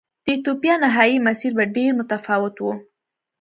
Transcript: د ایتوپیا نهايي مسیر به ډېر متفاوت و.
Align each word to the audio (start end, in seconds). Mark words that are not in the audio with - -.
د 0.23 0.27
ایتوپیا 0.33 0.75
نهايي 0.83 1.17
مسیر 1.27 1.51
به 1.57 1.65
ډېر 1.75 1.91
متفاوت 1.99 2.55
و. 2.59 2.65